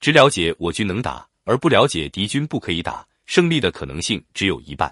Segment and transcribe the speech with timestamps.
[0.00, 4.88] 只了解我军能打，而不了解敌军不可以打，胜利的可能性只有一半；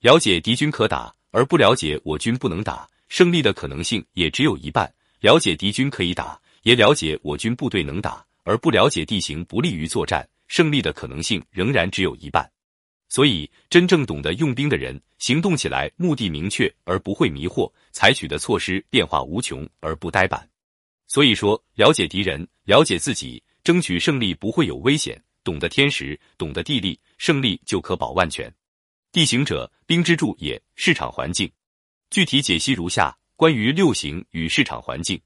[0.00, 4.86] 了解敌军可打，而不了解我军不能打，胜利的可能性也只有一半；
[5.20, 12.48] 了解敌军可以打，也了解我军部队能打，而不了解地形不利于作战，胜利的可能性仍然只有一半。
[13.08, 20.48] 所以，真正懂得用兵的人，行动起来目的明确而不会迷惑，采取的措施变化无穷而不呆板。
[21.08, 25.20] 所以说，了解敌人，了解自己，争取胜利不会有危险。
[25.42, 28.48] 懂得天时，懂得地利，胜利就可保万全。
[29.10, 30.62] 地形者，兵之助也。
[30.76, 31.50] 市场环境，
[32.08, 35.20] 具体解析如下：关于六形与市场环境，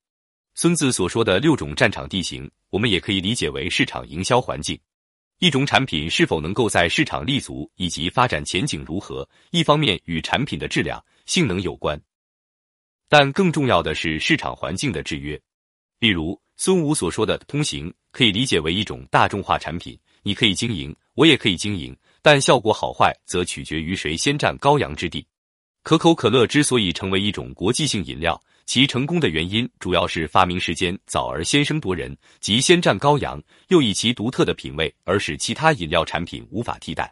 [0.55, 4.81] 孙子所说的六种战场地形，我们也可以理解为市场营销环境。
[5.39, 12.01] 一种产品是否能够在市场立足，以及发展前景如何，一方面与产品的质量、性能有关，
[13.07, 15.39] 但更重要的是市场环境的制约。
[15.99, 25.27] 例如，孙武所说的通行，可以理解为一种大众化产品，你可以经营，我也可以经营，但效果好坏则取决于谁先占高阳之地。
[25.83, 28.39] 可口可乐之所以成为一种国际性饮料。
[28.67, 37.11] 其成功的原因主要是发明时间早而先声夺人，即先占羔羊，又以其独特的品味而使其他饮料产品无法替代。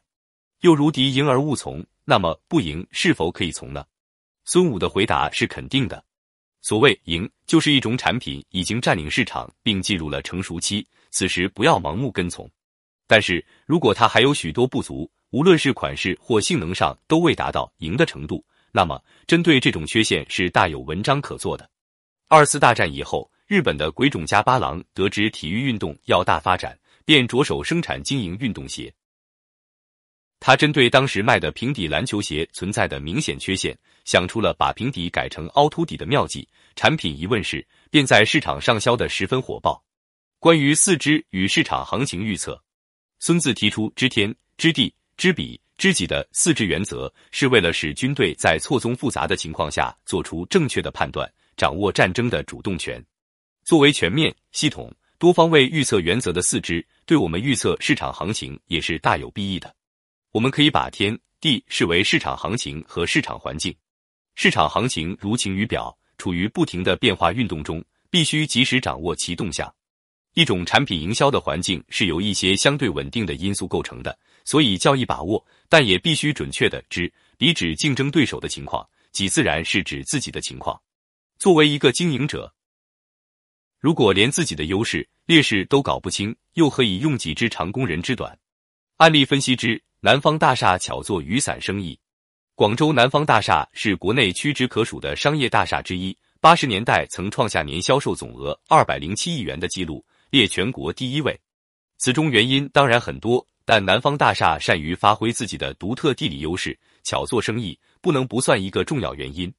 [0.61, 3.83] 又如敌赢而勿从，那么不赢是否可以从呢？
[4.45, 6.05] 孙武的回答是肯定的。
[6.69, 12.47] 所谓赢，就是一种产品已经占领市场并进入了成熟期，此时不要盲目跟从。
[13.06, 18.44] 但是如果它还有许多不足，无论是款式或性能上都未达到赢的程度。
[18.70, 21.66] 那么，针对这种缺陷是大有文章可做的。
[22.28, 28.92] 二次大战以后，日本的鬼冢家八郎得知体育运动要大发展，便着手生产经营运动鞋。
[30.41, 36.48] 他针对当时卖的平底篮球鞋存在的明显缺陷，想出了把平底改成凹凸底的妙计。
[36.77, 39.83] 产品一问世，便在市场上销的十分火爆。
[40.39, 42.62] 关于四肢与市场行情预测，
[43.19, 45.61] 孙子提出知天、知地、知彼。
[45.77, 53.01] 知己的四治原则是为了使军队在错综复杂的情况下做出正确的判断，掌握战争的主动权。
[53.63, 59.73] 作为全面、系统、多方位预测原则的四肢，对我们预测市场行情也是大有裨益的。
[60.39, 63.75] 我们可以把天地视为市场行情和市场环境。
[64.37, 69.69] 市场行情如晴雨表，处于不停的变化运动中，必须及时掌握其动向。
[70.35, 77.13] 一种产品营销的环境是由一些相对稳定的因素构成的，所以较易把握，但也必须准确的知。
[77.37, 80.81] 比指竞争对手的情况，己自然是指自己的情况。
[81.41, 82.55] 作为一个经营者，
[83.81, 88.39] 如果连自己的优势劣势都搞不清，又何以用己之长攻人之短？
[88.99, 91.98] 案例分析之：南方大厦巧做雨伞生意。
[92.55, 100.05] 广州南方大厦是国内屈指可数的商业大厦之一，八十年代曾创下年销售总额二百零七亿元的记录。
[100.31, 101.37] 列全国第一位，
[101.97, 109.53] 此中原因当然很多，但南方大厦善于发挥自己的独特地理优势，巧做生意，不能不算一个重要原因。